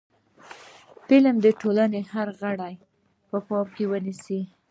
[1.07, 2.73] فلم باید د ټولنې هر غړی
[3.29, 4.41] په پام کې ونیسي